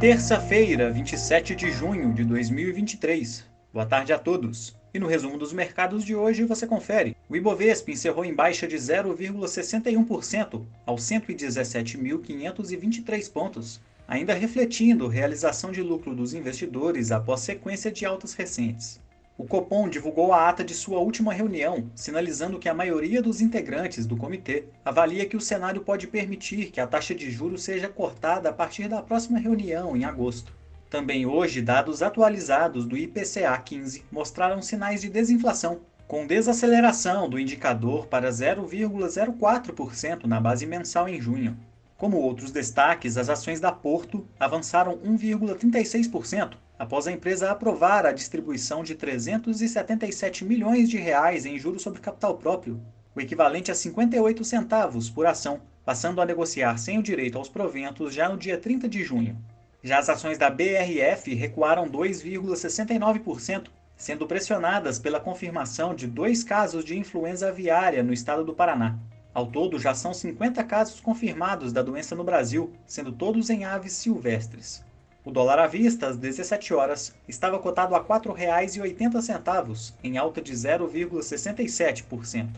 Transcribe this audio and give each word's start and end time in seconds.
Terça-feira, 0.00 0.90
27 0.92 1.56
de 1.56 1.72
junho 1.72 2.14
de 2.14 2.22
2023. 2.22 3.44
Boa 3.72 3.84
tarde 3.84 4.12
a 4.12 4.18
todos. 4.18 4.76
E 4.94 4.98
no 5.00 5.08
resumo 5.08 5.36
dos 5.36 5.52
mercados 5.52 6.04
de 6.04 6.14
hoje 6.14 6.44
você 6.44 6.68
confere. 6.68 7.16
O 7.28 7.34
Ibovespa 7.34 7.90
encerrou 7.90 8.24
em 8.24 8.32
baixa 8.32 8.68
de 8.68 8.76
0,61% 8.76 10.64
aos 10.86 11.02
117.523 11.02 13.32
pontos, 13.32 13.80
ainda 14.06 14.34
refletindo 14.34 15.08
realização 15.08 15.72
de 15.72 15.82
lucro 15.82 16.14
dos 16.14 16.32
investidores 16.32 17.10
após 17.10 17.40
sequência 17.40 17.90
de 17.90 18.06
altas 18.06 18.34
recentes. 18.34 19.00
O 19.38 19.46
Copom 19.46 19.88
divulgou 19.88 20.32
a 20.32 20.48
ata 20.48 20.64
de 20.64 20.74
sua 20.74 20.98
última 20.98 21.32
reunião, 21.32 21.88
sinalizando 21.94 22.58
que 22.58 22.68
a 22.68 22.74
maioria 22.74 23.22
dos 23.22 23.40
integrantes 23.40 24.04
do 24.04 24.16
comitê 24.16 24.64
avalia 24.84 25.26
que 25.26 25.36
o 25.36 25.40
cenário 25.40 25.80
pode 25.80 26.08
permitir 26.08 26.72
que 26.72 26.80
a 26.80 26.88
taxa 26.88 27.14
de 27.14 27.30
juros 27.30 27.62
seja 27.62 27.88
cortada 27.88 28.48
a 28.48 28.52
partir 28.52 28.88
da 28.88 29.00
próxima 29.00 29.38
reunião, 29.38 29.96
em 29.96 30.04
agosto. 30.04 30.52
Também 30.90 31.24
hoje, 31.24 31.62
dados 31.62 32.02
atualizados 32.02 32.84
do 32.84 32.96
IPCA 32.96 33.56
15 33.56 34.04
mostraram 34.10 34.60
sinais 34.60 35.02
de 35.02 35.08
desinflação, 35.08 35.82
com 36.08 36.26
desaceleração 36.26 37.30
do 37.30 37.38
indicador 37.38 38.08
para 38.08 38.30
0,04% 38.30 40.24
na 40.24 40.40
base 40.40 40.66
mensal 40.66 41.08
em 41.08 41.20
junho. 41.20 41.56
Como 41.98 42.16
outros 42.16 42.52
destaques, 42.52 43.16
as 43.16 43.28
ações 43.28 43.58
da 43.58 43.72
Porto 43.72 44.24
avançaram 44.38 44.96
1,36% 44.98 46.56
após 46.78 47.08
a 47.08 47.12
empresa 47.12 47.50
aprovar 47.50 48.06
a 48.06 48.12
distribuição 48.12 48.84
de 48.84 48.94
377 48.94 50.44
milhões 50.44 50.88
de 50.88 50.96
reais 50.96 51.44
em 51.44 51.58
juros 51.58 51.82
sobre 51.82 52.00
capital 52.00 52.36
próprio, 52.36 52.80
o 53.16 53.20
equivalente 53.20 53.72
a 53.72 53.74
58 53.74 54.44
centavos 54.44 55.10
por 55.10 55.26
ação, 55.26 55.60
passando 55.84 56.20
a 56.20 56.24
negociar 56.24 56.78
sem 56.78 57.00
o 57.00 57.02
direito 57.02 57.36
aos 57.36 57.48
proventos 57.48 58.14
já 58.14 58.28
no 58.28 58.38
dia 58.38 58.56
30 58.56 58.88
de 58.88 59.02
junho. 59.02 59.36
Já 59.82 59.98
as 59.98 60.08
ações 60.08 60.38
da 60.38 60.48
BRF 60.48 61.34
recuaram 61.34 61.90
2,69%, 61.90 63.70
sendo 63.96 64.24
pressionadas 64.24 65.00
pela 65.00 65.18
confirmação 65.18 65.96
de 65.96 66.06
dois 66.06 66.44
casos 66.44 66.84
de 66.84 66.96
influenza 66.96 67.48
aviária 67.48 68.04
no 68.04 68.12
estado 68.12 68.44
do 68.44 68.54
Paraná. 68.54 68.96
Ao 69.34 69.46
todo, 69.46 69.78
já 69.78 69.94
são 69.94 70.12
50 70.12 70.64
casos 70.64 71.00
confirmados 71.00 71.72
da 71.72 71.82
doença 71.82 72.14
no 72.14 72.24
Brasil, 72.24 72.72
sendo 72.86 73.12
todos 73.12 73.50
em 73.50 73.64
aves 73.64 73.92
silvestres. 73.92 74.82
O 75.24 75.30
dólar 75.30 75.58
à 75.58 75.66
vista, 75.66 76.06
às 76.08 76.16
17 76.16 76.72
horas, 76.72 77.14
estava 77.28 77.58
cotado 77.58 77.94
a 77.94 77.98
R$ 77.98 78.04
4,80, 78.04 79.92
em 80.02 80.16
alta 80.16 80.40
de 80.40 80.52
0,67%. 80.54 82.48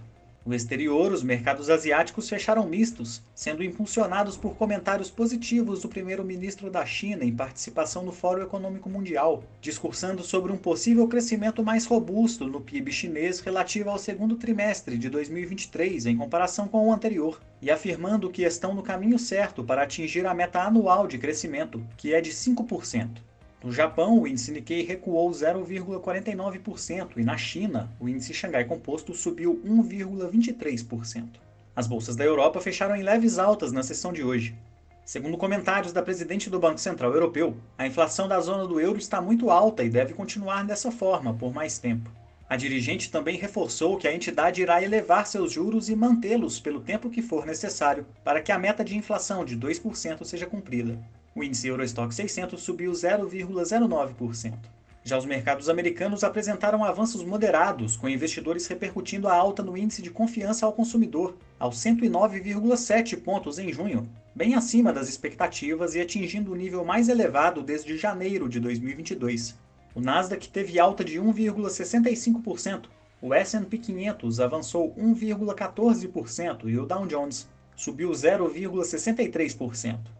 No 0.45 0.55
exterior, 0.55 1.13
os 1.13 1.23
mercados 1.23 1.69
asiáticos 1.69 2.27
fecharam 2.27 2.67
mistos, 2.67 3.23
sendo 3.35 3.63
impulsionados 3.63 4.39
por 4.39 4.57
comentários 4.57 5.11
positivos 5.11 5.83
do 5.83 5.89
primeiro-ministro 5.89 6.71
da 6.71 6.85
China 6.87 7.25
em 7.25 7.37
participação 7.37 8.03
no 8.03 8.11
Fórum 8.11 8.43
Econômico 8.43 8.89
Mundial, 8.89 9.45
discursando 9.61 10.23
sobre 10.23 10.51
um 10.51 10.57
possível 10.57 11.07
crescimento 11.07 11.63
mais 11.63 11.85
robusto 11.85 12.47
no 12.47 12.59
PIB 12.59 12.91
chinês 12.91 13.41
relativo 13.41 13.91
ao 13.91 13.99
segundo 13.99 14.35
trimestre 14.37 14.97
de 14.97 15.11
2023 15.11 16.07
em 16.07 16.17
comparação 16.17 16.67
com 16.67 16.89
o 16.89 16.93
anterior, 16.93 17.39
e 17.61 17.71
afirmando 17.71 18.31
que 18.31 18.43
estão 18.43 18.75
no 18.75 18.83
caminho 18.83 19.19
certo 19.19 19.63
para 19.63 19.83
atingir 19.83 20.25
a 20.25 20.33
meta 20.33 20.63
anual 20.63 21.07
de 21.07 21.19
crescimento, 21.19 21.87
que 21.99 22.15
é 22.15 22.21
de 22.23 22.31
5%. 22.31 23.19
No 23.63 23.71
Japão, 23.71 24.19
o 24.19 24.27
índice 24.27 24.51
Nikkei 24.51 24.83
recuou 24.87 25.31
0,49% 25.31 27.19
e 27.19 27.23
na 27.23 27.37
China, 27.37 27.95
o 28.01 28.09
índice 28.09 28.33
Xangai 28.33 28.65
Composto 28.65 29.13
subiu 29.13 29.61
1,23%. 29.63 31.27
As 31.77 31.87
bolsas 31.87 32.17
da 32.17 32.25
Europa 32.25 32.59
fecharam 32.59 32.97
em 32.97 33.03
leves 33.03 33.39
altas 33.39 33.71
na 33.71 33.83
sessão 33.83 34.15
de 34.15 34.25
hoje. 34.25 34.57
Segundo 35.05 35.37
comentários 35.37 35.93
da 35.93 36.03
presidente 36.03 36.49
do 36.49 36.59
Banco 36.59 36.81
Central 36.81 37.13
Europeu, 37.13 37.55
a 37.77 37.87
inflação 37.87 38.27
da 38.27 38.41
zona 38.41 38.67
do 38.67 38.81
euro 38.81 38.99
está 38.99 39.21
muito 39.21 39.51
alta 39.51 39.85
e 39.85 39.91
deve 39.91 40.15
continuar 40.15 40.65
dessa 40.65 40.91
forma 40.91 41.35
por 41.35 41.53
mais 41.53 41.79
tempo. 41.79 42.11
A 42.49 42.57
dirigente 42.57 43.11
também 43.11 43.37
reforçou 43.37 43.99
que 43.99 44.09
a 44.09 44.15
entidade 44.15 44.63
irá 44.63 44.83
elevar 44.83 45.27
seus 45.27 45.53
juros 45.53 45.91
e 45.91 45.95
mantê-los 45.95 46.59
pelo 46.59 46.81
tempo 46.81 47.11
que 47.11 47.21
for 47.21 47.45
necessário 47.45 48.07
para 48.25 48.41
que 48.41 48.51
a 48.51 48.59
meta 48.59 48.83
de 48.83 48.97
inflação 48.97 49.45
de 49.45 49.55
2% 49.55 50.25
seja 50.25 50.47
cumprida. 50.47 50.99
O 51.41 51.43
índice 51.43 51.69
Eurostock 51.69 52.15
600 52.15 52.61
subiu 52.61 52.93
0,09%. 52.93 54.53
Já 55.03 55.17
os 55.17 55.25
mercados 55.25 55.71
americanos 55.71 56.23
apresentaram 56.23 56.85
avanços 56.85 57.25
moderados, 57.25 57.97
com 57.97 58.11
investidores 58.11 58.67
repercutindo 58.67 59.27
a 59.27 59.35
alta 59.35 59.63
no 59.63 59.75
índice 59.75 60.03
de 60.03 60.11
confiança 60.11 60.67
ao 60.67 60.75
consumidor, 60.75 61.35
aos 61.59 61.79
109,7 61.79 63.19
pontos 63.23 63.59
em 63.59 63.73
junho, 63.73 64.07
bem 64.35 64.55
acima 64.55 64.93
das 64.93 65.09
expectativas 65.09 65.95
e 65.95 66.03
atingindo 66.03 66.53
o 66.53 66.55
nível 66.55 66.85
mais 66.85 67.09
elevado 67.09 67.63
desde 67.63 67.97
janeiro 67.97 68.47
de 68.47 68.61
2022. 68.61 69.57
O 69.95 70.01
Nasdaq 70.03 70.47
teve 70.47 70.79
alta 70.79 71.03
de 71.03 71.19
1,65%, 71.19 72.83
o 73.23 73.33
S&P 73.33 73.79
500 73.79 74.41
avançou 74.41 74.95
1,14% 74.95 76.69
e 76.69 76.79
o 76.79 76.85
Dow 76.85 77.07
Jones 77.07 77.49
subiu 77.75 78.11
0,63%. 78.11 80.20